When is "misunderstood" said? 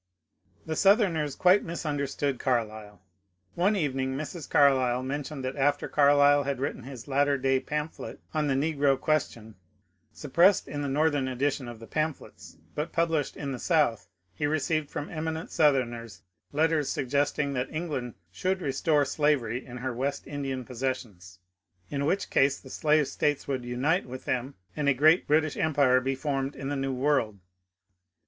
1.63-2.39